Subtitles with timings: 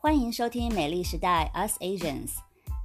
[0.00, 2.28] 欢迎收听《美丽时代 Us Asians》。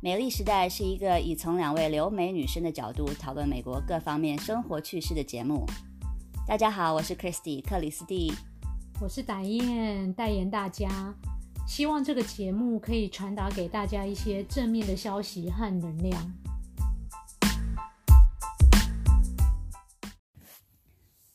[0.01, 5.63] 美丽时代是一个以从两位留美女生的角度讨论美国各方面生活趣事的节目。
[6.47, 8.33] 大家好，我是 Christy 克里斯蒂。
[8.99, 11.13] 我是打燕，代言大家。
[11.67, 16.33] 希望这个节目可以传达给大家一些正面的消息和能量。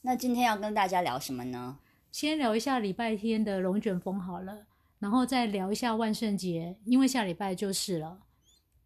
[0.00, 1.78] 那今天要跟大家聊什么呢？
[2.10, 4.66] 先聊一下礼拜天的龙卷风好了，
[4.98, 8.20] 然后再聊一下万圣节，因为下礼拜就是了。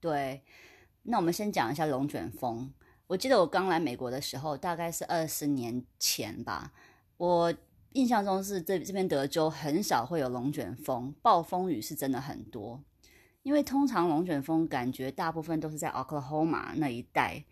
[0.01, 0.43] 对，
[1.03, 2.73] 那我们先讲一下龙卷风。
[3.07, 6.73] 我记得我刚来美国的时候，大概是二十年前吧。
[7.17, 7.55] 我
[7.93, 12.83] 印象中是这这边德州很少会有龙卷风，暴风雨是真的很多。
[13.43, 17.45] 因为通常龙卷风感觉大部分都是在 Oklahoma 那一带。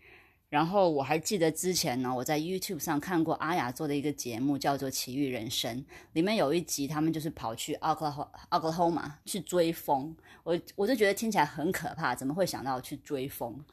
[0.51, 5.77] 然后我还记得之前呢，我在 YouTube 上看过阿雅做的一个节目，叫做《奇遇人生》，
[6.11, 13.63] 里面有一集他们就是跑去 Oklahoma 去追风，我我就觉得听起来很可怕，怎么会想到去追风？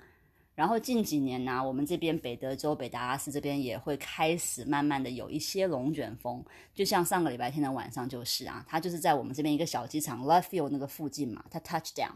[0.54, 12.12] 然后近几年呢，我们这边北德州北达拉斯这边也会开始慢慢的有一些龙卷风，就像上个礼拜天的晚上就是啊，它就是在我们这边一个小机场 Love Field 那个附近嘛，它 touch down。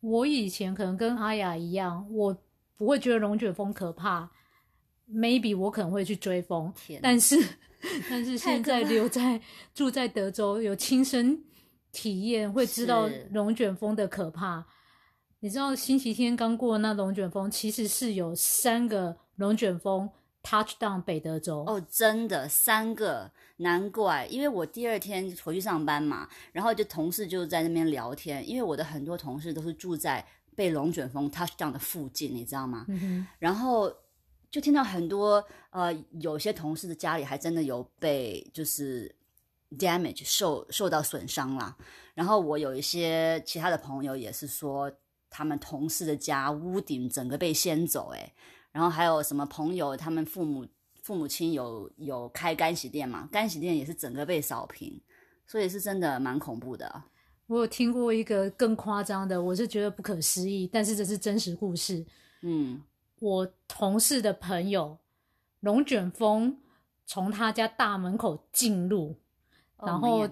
[0.00, 2.36] 我以前可能跟阿雅一样，我。
[2.76, 4.30] 不会觉得龙卷风可怕
[5.10, 7.36] ，maybe 我可能会去追风，但是
[8.10, 9.40] 但是现在留在
[9.74, 11.42] 住在德州，有亲身
[11.92, 14.66] 体验，会知道龙卷风的可怕。
[15.40, 20.10] 你知道星期天刚过那龙卷风，其实是有三个龙卷风
[20.42, 21.62] touch down 北德州。
[21.66, 30.26] 哦，真的三个，难怪，因为我第二天回去上班嘛，然后就同事就在那边聊天，因为我的很多同事都是住在。
[30.56, 32.84] 被龙卷风 touch down 的附近，你知道吗？
[33.38, 33.92] 然后
[34.50, 39.14] 就听到很多呃，有些同事的家里还真的有被就是
[39.78, 41.76] damage 受受到损伤啦。
[42.14, 44.90] 然后我有一些其他的朋友也是说，
[45.28, 48.32] 他们同事的家屋顶整个被掀走，诶，
[48.72, 50.66] 然后还有什么朋友，他们父母
[51.02, 54.98] 父母亲有有开干洗店嘛，干洗店也是整个被扫平，
[55.46, 57.02] 所以是真的蛮恐怖的。
[57.46, 62.04] 我有听过一个更夸张的，我是觉得不可思议，但是这是真实故事。
[62.42, 62.82] 嗯，
[63.20, 64.98] 我同事的朋友，
[65.60, 66.58] 龙卷风
[67.04, 69.16] 从他家大门口进入，
[69.78, 70.28] 然后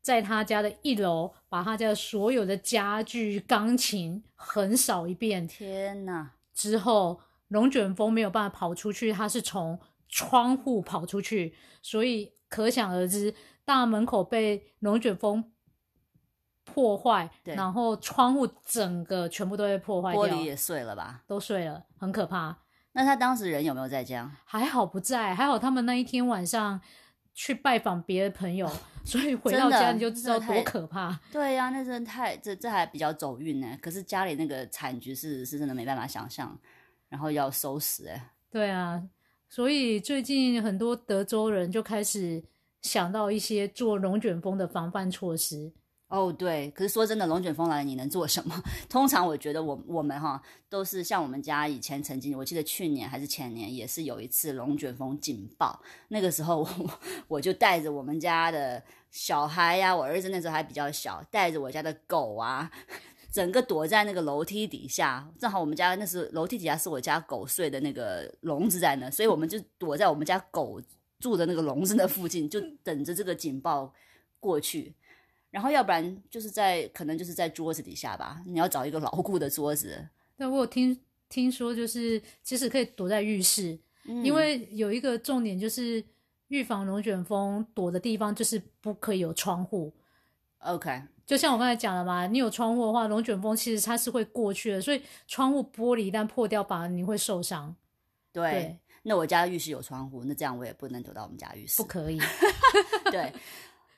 [0.00, 5.46] 在他家的一楼把他家所有的家具、钢琴横扫一遍。
[5.48, 6.32] 天哪！
[6.54, 9.78] 之后龙卷风没有办法跑出去，他是从
[10.08, 13.34] 窗户跑出去，所以可想而知，
[13.64, 15.51] 大门口被龙卷风。
[16.64, 21.22] 破坏，然后窗户整个全部都被破坏掉，玻璃也碎了吧？
[21.26, 22.56] 都碎了，很可怕。
[22.92, 24.30] 那他当时人有没有在家？
[24.44, 26.80] 还好不在，还好他们那一天晚上
[27.34, 28.70] 去拜访别的朋友，
[29.04, 31.18] 所以回到家你就知道多可怕。
[31.32, 33.78] 对呀，那真的太这这还比较走运呢。
[33.80, 36.56] 可是家里那个惨局是是真的没办法想象，
[37.08, 38.30] 然后要收拾哎。
[38.50, 39.02] 对啊，
[39.48, 42.44] 所以最近很多德州人就开始
[42.82, 45.72] 想到一些做龙卷风的防范措施。
[46.12, 48.54] 哦，对，可是说真的，龙卷风来了，你能做什么？
[48.86, 55.80] 通常我觉得，我我们哈都是像我们家以前曾经，我记得去年还是前年，也是有一次龙卷风警报。
[56.08, 56.90] 那个时候，我
[57.28, 62.70] 我就带着我们家的小孩呀，我儿子那时候还比较小，带着我家的狗啊，
[63.32, 65.26] 整个躲在那个楼梯底下。
[65.38, 70.78] 正好我们家那是楼梯底下是我家狗睡的那个笼子在那，所以我们就躲在我们家狗
[71.18, 73.90] 住的那个笼子那附近，就等着这个警报
[74.38, 74.94] 过去。
[75.52, 80.08] 然后要不然就是在可能就是在桌子底下吧，你要找一个牢固的桌子。
[80.34, 80.98] 但，我有听
[81.28, 83.78] 听说，就是其实可以躲在浴室，
[84.24, 86.02] 因为有一个重点就是
[86.48, 89.92] 预防龙卷风躲的地方就是不可以有窗户。
[90.60, 97.76] OK，就像我刚才讲的嘛，你有窗户的话，龙卷风其实它是会过去的，所以窗户玻璃一旦破掉，反而你会受伤。
[98.32, 101.82] 对，那我家浴室有窗户，那这样我也不能躲到我们家浴室。
[101.82, 102.18] 不可以。
[103.12, 103.30] 对。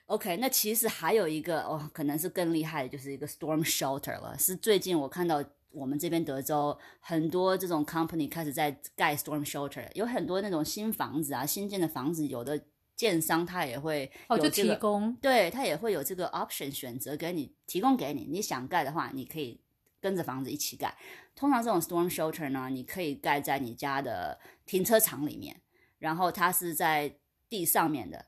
[0.07, 4.37] OK，那其实还有一个哦，可能是更厉害的，就是一个 storm shelter 了。
[4.37, 12.63] 是最近我看到我们这边德州很多这种 company 开始在盖 storm shelter，有很多那种新房子啊，新建的房子，有的
[12.95, 19.59] 建商他也会哦，就提供，对他也会有这个 option 选择给你提供给你，你想盖的话，你可以
[19.99, 20.95] 跟着房子一起盖。
[21.35, 25.59] 通常这种 storm shelter 呢，你可以盖在你家的停车场里面，
[25.97, 27.17] 然后它是在
[27.49, 28.27] 地上面的，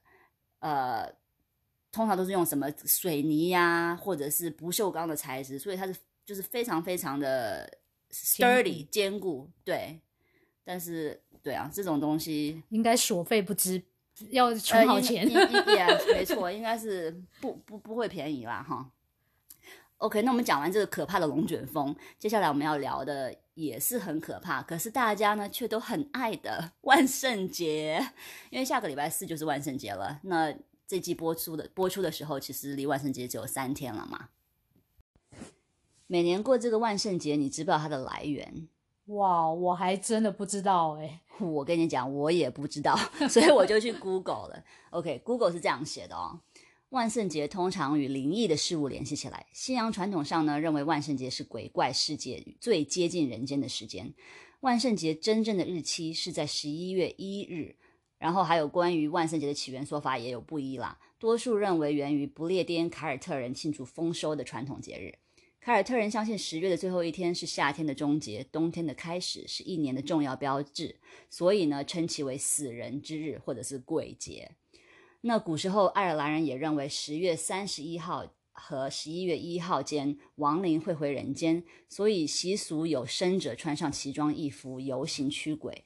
[0.62, 1.16] 呃。
[1.98, 7.68] 通常都是用什么水泥呀，或者是不锈钢的材质，所以它是就是非常非常的
[8.12, 9.50] sturdy 坚固。
[9.64, 10.00] 对，
[10.64, 13.82] 但是对啊，这种东西应该所费不知，
[14.30, 15.28] 要存好钱。
[15.28, 17.10] 也没错，应该是
[17.42, 18.92] 不不不会便宜啦哈。
[19.98, 28.08] OK，那我们讲完这个可怕的龙卷风，接下来我们要聊的也是很可怕，可是大家呢却都很爱的万圣节，
[28.52, 30.20] 因为下个礼拜四就是万圣节了。
[30.22, 30.54] 那
[30.88, 34.30] 这季播出的播出的时候，其实离万圣节只有三天了嘛。
[36.08, 38.70] 每年过这个万圣节，你知不知道它的来源？
[39.08, 41.22] 哇，我还真的不知道哎。
[41.40, 42.98] 我跟你讲，我也不知道，
[43.30, 44.64] 所以我就去 Google 了。
[44.92, 46.40] OK，Google 是这样写的哦。
[46.90, 49.46] 万圣节通常与灵异的事物联系起来。
[49.52, 54.14] 西洋传统上呢，认为万圣节是鬼怪世界最接近人间的时间。
[54.62, 57.76] 万圣节真正的日期是在十一月一日。
[58.18, 61.00] 然后还有关于万圣节的起源说法也有不一啦。
[61.20, 65.14] 多数认为源于不列颠凯尔特人庆祝丰收的传统节日。
[65.60, 70.96] 凯尔特人相信十月的最后一天是夏天的终结，冬天的开始，是一年的重要标志，
[71.30, 74.52] 所以呢，称其为死人之日或者是鬼节。
[75.22, 85.84] 那古时候，爱尔兰人也认为十月三十一号和十一月一号间亡灵会回人间，所以习俗有生者穿上奇装异服游行驱鬼。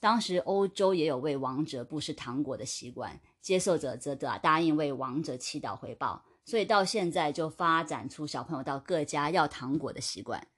[0.00, 10.48] 当时欧洲也有为亡者布施糖果的习惯，接受者则答答应为亡者祈祷回报，所以到现在就发展出小朋友到各家要糖果的习惯。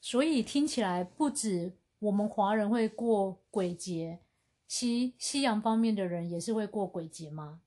[0.00, 4.20] 所以听起来不止我们华人会过鬼节。
[4.66, 7.60] 西西洋方面的人也是会过鬼节吗？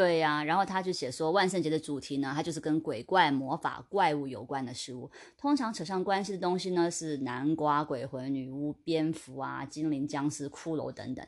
[0.00, 5.10] 对呀，然后他就写说，万圣节的主题呢，它就是跟鬼怪、魔法、怪物有关的事物。
[5.36, 11.26] 通常扯上关系的东西呢，是南瓜、鬼魂、女巫、蝙蝠啊、精灵、僵尸、骷髅等等。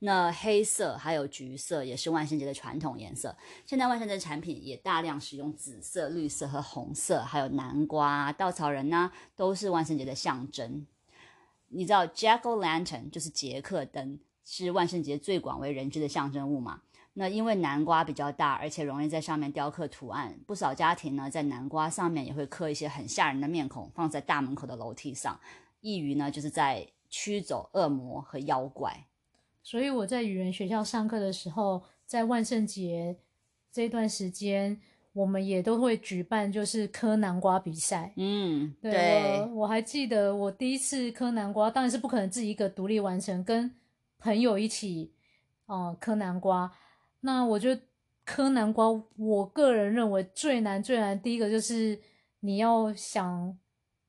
[0.00, 3.34] 那黑色还有橘色也是万圣节的传统颜色。
[3.64, 10.86] 现在万圣节产品也大量使用紫色、绿色和红色，还有南瓜、稻草人呢，都是万圣节的象征。
[11.68, 14.20] 你知道 Jack O' Lantern 就是杰克灯。
[14.42, 16.80] 是万圣节最广为人知的象征物嘛？
[17.12, 25.38] 那因为南瓜比较大，而且容易在上面雕刻图案，不少家庭呢在南瓜上面也会刻一些很吓人的面孔，放在大门口的楼梯上，
[25.80, 29.06] 意于呢就是在驱走恶魔和妖怪。
[29.62, 33.16] 所以我在语言学校上课的时候，在万圣节
[33.72, 34.80] 这段时间，
[35.12, 38.12] 我们也都会举办就是磕南瓜比赛。
[38.16, 43.74] 嗯，对，我我还记得我第一次磕南瓜，当然是不可能自己一个独立完成，跟
[44.18, 45.12] 朋友一起，
[45.66, 46.72] 哦，磕南瓜。
[47.20, 47.82] 那我觉得
[48.24, 48.86] 磕南瓜，
[49.16, 51.20] 我个人认为最难最难。
[51.20, 52.00] 第一个就是
[52.40, 53.58] 你要想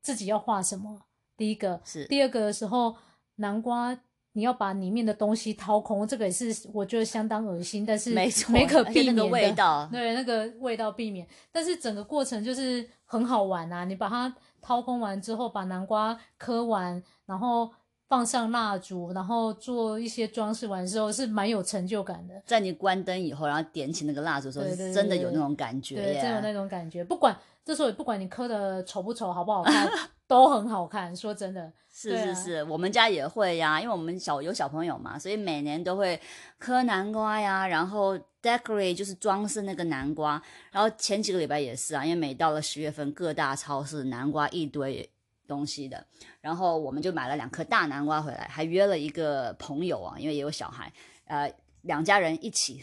[0.02, 1.02] 自己要画什么，
[1.36, 2.06] 第一个是。
[2.06, 2.96] 第二个的时候，
[3.36, 3.98] 南瓜
[4.34, 9.90] 你要把里面的东西掏空，这个也是我觉得相当恶心，但是没错，没可避免的味道。
[9.92, 13.84] 对，那个味道避免，但是整个过程就是很好玩啊！
[13.86, 17.70] 你把它掏空完之后，把南瓜磕完，然后。
[18.12, 22.34] 放上蜡烛，然后做一些装饰完之后，是蛮有成就感的。
[22.46, 27.06] 在你关灯以后，然后点起那个蜡烛的时候，真的有那种感觉，对，真有那种感觉。
[27.06, 29.90] 不管这时候，不管你磕的丑不丑，好不好看，
[30.28, 31.16] 都很好看。
[31.16, 36.20] 说真的，是是是，我们家也会呀，因为我们小有小朋友嘛，所以每年都会
[36.60, 40.32] 磕南瓜呀，然后 decorate 就是装饰那个南瓜。
[40.70, 45.10] 然后前几个礼拜也是啊，因为每到了十月份，各大超市南瓜一堆。
[45.52, 46.06] 东西的，
[46.40, 50.92] 然后我们就买了两颗大南瓜回来，还约了一个朋友啊，因为也有小孩，
[51.26, 52.82] 呃，两家人一起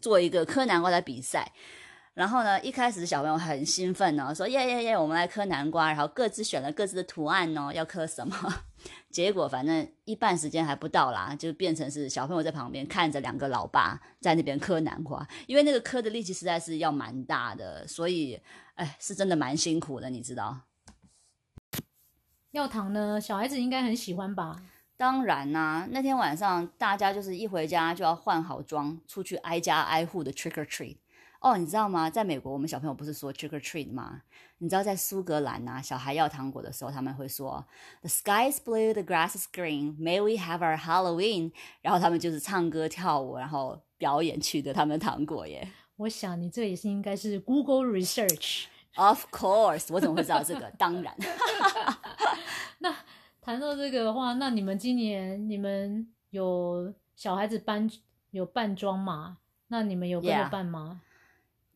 [0.00, 1.52] 做一个磕南瓜的比赛。
[2.14, 8.34] 然后呢，一开始小朋友很兴奋呢，说耶耶耶，我们来磕南瓜，然后各自选了各自的图案哦，要磕什么？
[9.12, 18.40] 结果反正一半时间还不到啦，就变成是小朋友在旁边看着两个老爸在那边磕南瓜，因为那个磕的力气实在是要蛮大的，所以
[18.76, 20.58] 哎，是真的蛮辛苦的，你知道。
[22.56, 24.56] 要糖呢，小孩子应该很喜欢吧？
[24.96, 30.96] 当然啦，那天晚上大家就是一回家就要换好妆，出去挨家挨户的 trick or treat。
[31.40, 32.08] 哦，你知道吗？
[32.08, 34.22] 在美国，我们小朋友不是说 trick or treat 吗？
[34.56, 37.62] 你知道在苏格兰呐，小孩要糖果的时候，他们会说
[38.00, 41.52] The sky is blue, the grass is green, May we have our Halloween？
[41.82, 45.68] 然后他们就是唱歌跳舞，然后表演取得他们的糖果耶。
[45.96, 48.64] 我想你这也是应该是 Google research。
[48.94, 50.70] Of course，我怎么会知道这个？
[50.78, 51.14] 当然。
[53.46, 57.88] 那谈到这个的话，那你们今年你们有小孩子扮
[58.32, 59.38] 有扮装吗？
[59.68, 61.00] 那你们有跟着扮吗？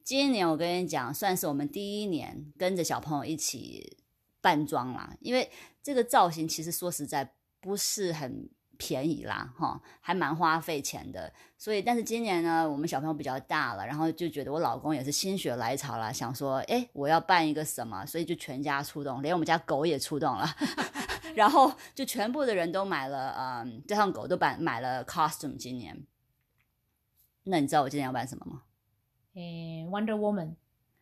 [0.02, 3.96] 今年我跟你讲，算是我们第一年跟着小朋友一起
[4.40, 5.16] 扮装啦。
[5.20, 5.48] 因为
[5.80, 8.50] 这个造型其实说实在不是很。
[8.82, 11.30] 便宜啦，哈，还蛮花费钱的。
[11.58, 20.48] 所以，但是今年呢，我们小朋友比较大了，然后就觉得我老公也是心血来潮了，想说，哎，我要办一个什么，所以就全家出动，连我们家狗也出动了，
[21.34, 25.56] 然后就全部的人都买了，嗯，这趟狗都办买了 costume。
[25.56, 26.06] 今年，
[27.44, 28.62] 那你知道我今年要办什么吗？
[29.34, 30.54] 诶，Wonder Woman。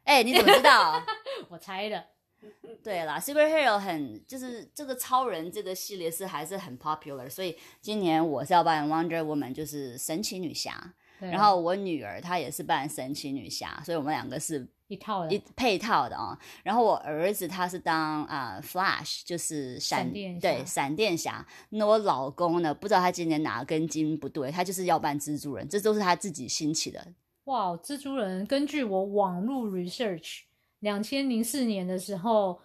[0.05, 1.03] 哎，你怎么知道？
[1.49, 2.05] 我猜的。
[2.85, 10.95] 对啦，superhero 很就是这个超人这个系列是还是很 popular，所以今年我是要扮 Wonder Woman，就是神奇女侠。
[11.19, 16.39] 然后我女儿她也是扮神奇女侠，所以我们两个是一套一配套的啊。
[16.63, 21.47] 然后我儿子他是当啊 Flash，就是闪电对闪电侠。
[21.71, 27.07] 那我老公呢，不知道他今年哪根筋不对，他就是要扮蜘蛛人，这都是他自己兴起的。
[27.45, 30.41] 哇，蜘蛛人根据我网络 research。
[30.81, 32.61] 两千零四年的时候，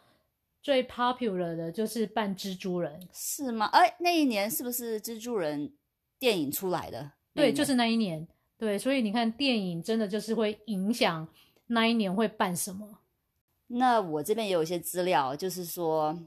[0.61, 3.65] 最 popular 的就是扮蜘蛛人，是吗？
[3.73, 5.73] 哎，那一年是不是蜘蛛人
[6.19, 7.11] 电影出来的？
[7.33, 8.27] 对，就是那一年。
[8.55, 11.27] 对，所以你看，电影真的就是会影响
[11.67, 12.99] 那一年会办什么。
[13.67, 16.17] 那我这边也有一些资料，就是说，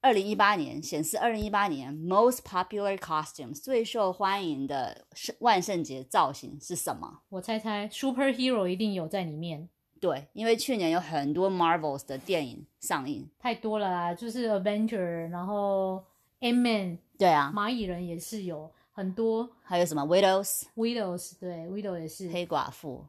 [0.00, 7.22] 二零一八年显示，二零一八年 most popular costumes 最受欢迎的圣万圣节造型是什么？
[7.30, 9.68] 我猜猜，superhero 一定有在里面。
[10.00, 16.02] 对，因为去年有很多 Marvels 的电影上映，太多了啦，就是 Avenger，然后
[16.40, 22.28] a Man，对啊，蚂蚁人也是有很多，还有什么？Widows，Widows，对，Widow 也是。
[22.30, 23.06] 黑寡妇，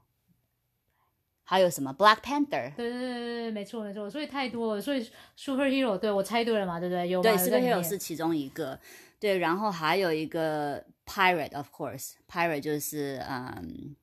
[1.44, 7.08] 还有什么 Black Panther，对对对对，没错没错，所以太多了，所以 Superhero，对我猜对了嘛，对不对？
[7.10, 8.80] 有对，Superhero 是其中一个，
[9.20, 13.96] 对，然后还有一个 Pirate，of course，Pirate 就是嗯。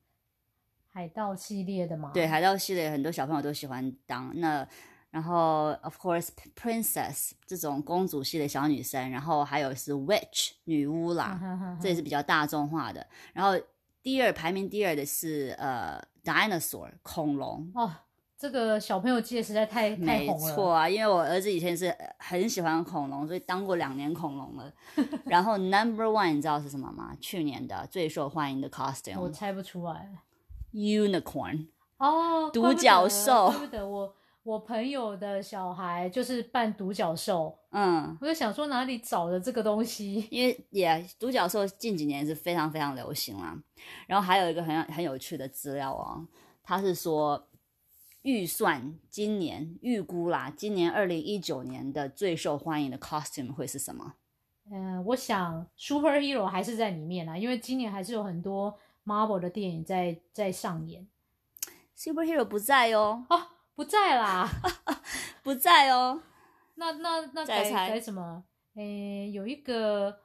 [0.93, 4.29] 海盗系列的嘛，对，海盗系列很多小朋友都喜欢当。
[4.41, 4.67] 那，
[5.09, 11.39] 然后 of course princess 这种公主系的小女生，然后还有是 witch 女巫啦，
[11.81, 13.07] 这也是比较大众化的。
[13.31, 13.57] 然后
[14.03, 17.91] 第二排名第二的是呃 dinosaur 恐龙哦，
[18.37, 20.47] 这个小朋友记得实在太太红了。
[20.47, 24.71] 没错啊，因为我儿子以前是很喜欢恐龙，所以当过两年恐龙了。
[25.25, 27.15] 然后 number one 你知道是什么吗？
[27.19, 30.09] 去年的最受欢迎的 costume，我猜不出来。
[30.73, 33.53] Unicorn 哦，独角兽。
[33.59, 37.57] 对的，我我朋友的小孩就是扮独角兽。
[37.69, 40.27] 嗯，我就想说哪里找的这个东西？
[40.31, 43.57] 因为也独角兽近几年是非常非常流行啦。
[44.07, 46.27] 然后还有一个很很有趣的资料哦，
[46.63, 47.47] 他是说
[48.23, 54.13] 预算今年预估啦，今年二零一九年的最受欢迎的 costume 会是什么？
[54.71, 58.77] 嗯，我想 superhero 还是在里面啦，因为今年还是有很多。
[59.03, 61.07] Marvel 的电影在在上演
[61.97, 64.47] ，Superhero 不在哦，哦，不在啦，
[65.43, 66.21] 不在哦，
[66.75, 68.43] 那那那改改什么？
[68.75, 70.19] 诶，有一个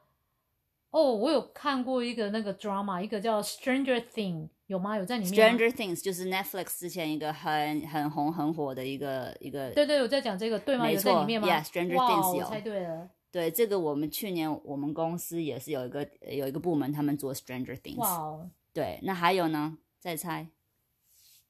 [0.90, 4.96] 哦，我有看过一个那个 drama，一个叫 Stranger Things，有吗？
[4.96, 10.90] 有在里面？Stranger Things 就是 Netflix 之前一个很很红很火的一个一个，对对，有在讲这个，对吗？
[10.90, 13.10] 有在里面吗？Yeah，Stranger Things 有，猜对了。
[13.32, 17.96] 对，这个我们去年我们公司也是有一个有一个部门，他们做 Stranger Things。
[17.98, 18.48] 哇。
[18.72, 19.78] 对，那还有呢？
[19.98, 20.48] 再猜。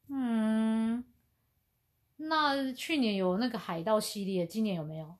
[0.08, 1.04] 嗯，
[2.16, 5.16] 那去年有那个海盗系列，今年有没有？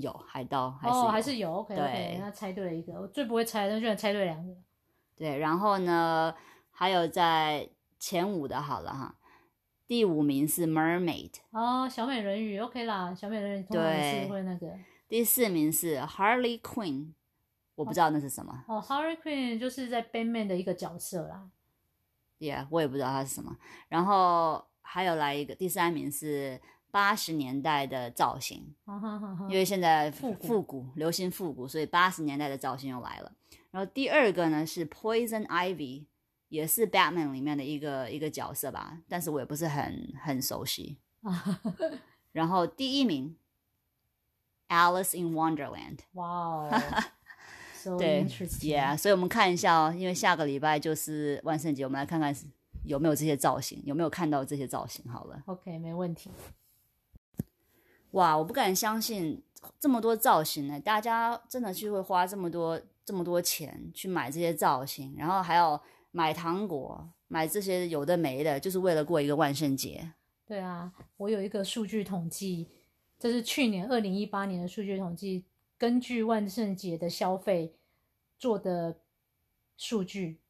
[0.00, 1.52] 有海盗，还是还是有。
[1.52, 4.54] OK OK，那猜对了一个，我最不会猜，但居然猜对两个。
[5.16, 6.34] 对，然后呢，
[6.70, 7.68] 还有在
[7.98, 9.16] 前五的，好了哈，
[9.86, 11.32] 第五名是 Mermaid。
[11.50, 14.72] 哦，小美人鱼，OK 啦，小美人鱼通常是会那个。
[15.08, 17.12] 第四名是 Harley Quinn。
[17.74, 21.48] 我不知道那是什么哦，Harley Quinn 就是在 Batman 的一个角色啦。
[22.38, 23.56] Yeah，我也不知道它是什么。
[23.88, 26.60] 然后还有来一个第三名是
[26.90, 28.74] 八十年代的造型，
[29.48, 33.32] 因为现在复复古流行复古，所以八十年代的造型又来了。
[33.70, 36.04] 然后第二个呢是 Poison Ivy，
[36.48, 40.98] 也是 Batman 里面的一个一个角色吧，但是我也不是很很熟悉。
[42.32, 43.36] 然后第一名
[44.68, 46.70] Alice in Wonderland，哇哦！
[47.98, 48.24] 对
[48.60, 52.34] ，Yeah，所以我们看一下哦，因为下个礼拜就是万圣节，我们来看看
[52.84, 55.04] 有没有这些造型，有没有看到这些造型。
[55.10, 56.30] 好了，OK，没问题。
[58.12, 59.42] 哇，我不敢相信
[59.78, 70.12] 这么多造型呢，大家真的去会花这么多这么多钱去买这些造型，然后还要买糖果，买这些有的没的，就是为了过一个万圣节。
[70.44, 72.68] 对啊，我有一个数据统计，
[73.18, 75.46] 这是去年二零一八年的数据统计。
[75.78, 77.74] 根据万圣节的消费
[78.38, 79.00] 做的
[79.76, 80.41] 数据，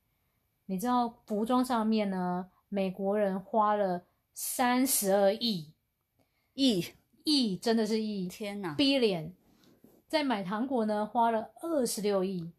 [0.73, 5.71] 你知道服装上面呢，美国人花了三十二亿
[6.55, 6.83] 亿。
[7.25, 9.33] 亿，真的是亿，天哪！billion，
[10.09, 12.51] 在买糖果呢花了二十六亿，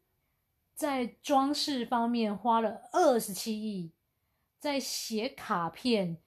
[0.75, 3.91] 在装饰方面花了二十七亿，
[4.59, 6.17] 在写卡片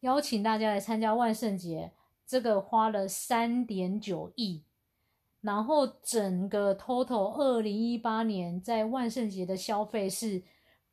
[0.00, 1.92] 邀请大家来参加万圣节，
[2.26, 4.64] 这个花了三点九亿。
[5.40, 10.42] 然后整个 total 二零一八年在万圣节的消费是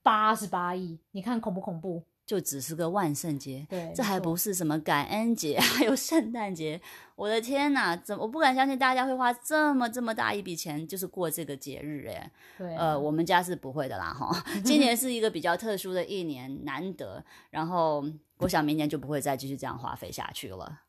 [0.03, 2.03] 八十八亿，你看恐不恐怖？
[2.25, 6.79] 就只是个万圣节，对，这还不是什么感恩节， 还有圣诞节。
[7.15, 12.31] 我的天哪，怎么我不敢相信大家会花这么这么大一笔钱，就是过这个节日哎。
[12.57, 14.41] 对，呃，我们家是不会的啦哈。
[14.63, 17.21] 今年是一个比较特殊的一年，难得。
[17.49, 18.01] 然后
[18.37, 20.83] 我想明年就不会再继续这样花费下去了。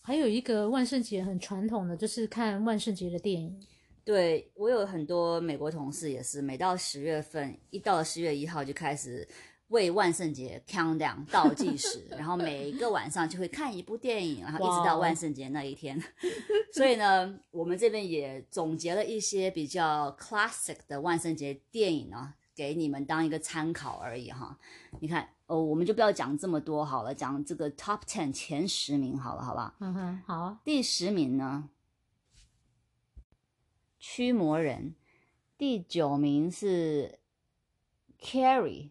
[0.00, 3.60] 还有一个万圣节很传统的，就是看万圣节的电影。
[4.04, 9.26] 对我有很多美国同事也是，每到十月份，一到了十月一号就开始
[9.68, 16.02] 为万圣节 count down 倒计时，然后每一个晚上就会看一部电影，然后一直到万圣节那一天。
[16.74, 24.58] 所以呢，我们这边也总结了一些比较 classic 的万圣节电影呢，给你们当一个参考而已哈。
[25.00, 29.74] 你看，哦，我们就不要讲这么多好了，讲这个 top ten 前十名好了，好不好？
[29.80, 30.56] 嗯哼，好。
[30.64, 31.68] 第十名呢？
[34.04, 34.96] 驱魔人，
[35.56, 37.20] 第九名是
[38.20, 38.90] Carrie，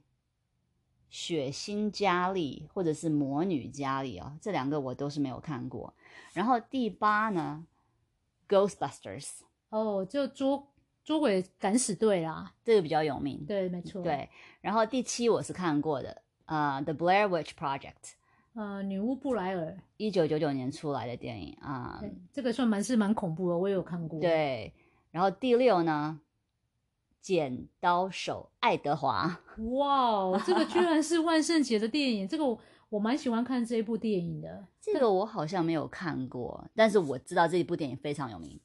[1.09, 5.93] 血腥佳丽或者是魔女佳丽哦，这两个我都是没有看过。
[6.31, 7.67] 然后第八呢
[8.47, 10.65] ，Ghostbusters，哦，就捉
[11.03, 13.45] 捉鬼敢死队啦，这个比较有名。
[13.45, 14.01] 对，没错。
[14.01, 14.29] 对，
[14.61, 18.13] 然后第七我是看过的，呃，The Blair Witch Project，
[18.53, 22.01] 呃，女巫布莱尔，一九九九年出来的电影啊，
[22.31, 24.17] 这个算蛮是蛮恐怖的，我也有看过。
[24.21, 24.73] 对。
[25.11, 26.19] 然后第六呢，
[27.21, 29.41] 剪刀手爱德华。
[29.73, 34.65] 哇，这个居 然是万圣节的电影，这个我我蛮喜欢看这一部电影的。
[34.79, 38.59] 这个我好像没有看过，但是我知道这一部电影非常有名。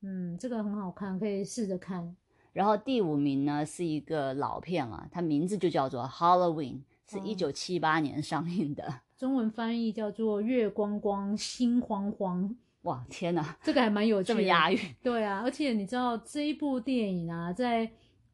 [0.00, 2.16] 嗯，这个很好看，可以试着看。
[2.52, 12.56] 然后第五名呢是一个老片了，它名字就叫做 Halloween，是一九七八年上映的，中文翻译叫做月光光心慌慌。
[12.82, 14.78] 哇天哪，这个还蛮有趣，这么押韵。
[15.02, 17.90] 对啊，而且你知道这一部电影啊，在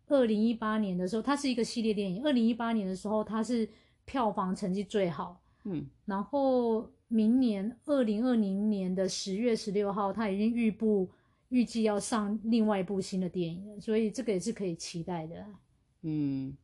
[0.07, 2.25] 二零一八年的时候，它是一个系列电影。
[2.25, 3.69] 二零一八年的时候，它是
[4.05, 5.43] 票房成绩最好。
[5.65, 11.11] 嗯，然后明年二零二零年的十月十六号，它已经预布
[11.49, 15.45] 预计要上另外一部新的电影，所以这个也是可以期待的。
[16.03, 16.57] 嗯，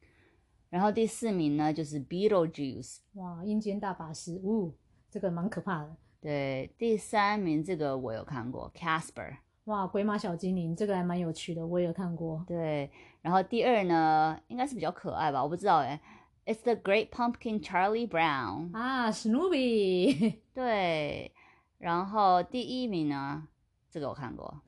[0.71, 4.73] 然后第四名呢就是 Beetlejuice，哇，阴间大法师，呜，
[5.11, 5.97] 这个蛮可怕的。
[6.23, 12.45] 对，第三名这个我有看过，Casper，哇，鬼马小精灵，这个还蛮有趣的，我也有看过。
[12.47, 12.89] 对，
[13.23, 16.01] 然后第二呢，应该是比较可爱吧，我不知道哎
[16.47, 21.33] ，It's the Great Pumpkin Charlie Brown 啊，Snoopy， 对，
[21.79, 23.49] 然后第一名呢，
[23.91, 24.63] 这个我看过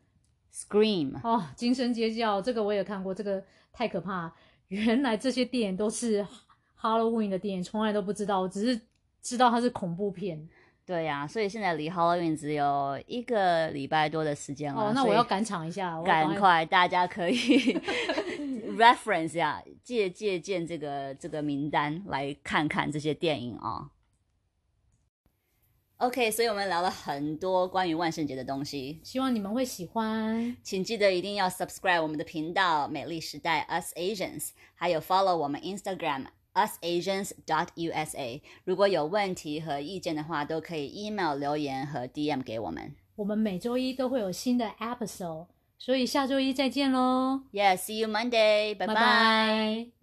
[0.52, 4.34] ，Scream，哦，惊声尖叫，这个我也看过，这个太可怕，
[4.66, 6.26] 原来这些电影都是
[6.80, 8.80] Halloween 的电影，从来都不知道，我只是
[9.22, 10.48] 知道它是恐怖片。
[10.86, 14.88] 对呀，所以现在离 Halloween 只有一个礼拜多的时间了。
[14.88, 17.36] 哦，那我要赶场一下，赶快，大家可以
[18.76, 23.90] reference 呀，借借鉴这个这个名单来看看这些电影啊。
[25.98, 30.54] OK，所以我们聊了很多关于万圣节的东西，希望你们会喜欢。
[30.62, 36.26] 请记得一定要 subscribe 我们的频道“美丽时代 Us Asians”，还有 follow 我们 Instagram。
[36.54, 42.94] usasians.dot.usa，如果有问题和意见的话，都可以 email 留言和 DM 给我们。
[43.16, 45.46] 我们每周一都会有新的 episode，
[45.78, 47.42] 所以下周一再见喽。
[47.52, 49.93] Yeah，see you Monday，拜拜。